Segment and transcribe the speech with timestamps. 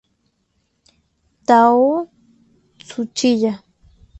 [1.47, 1.87] Tao
[2.85, 3.53] Tsuchiya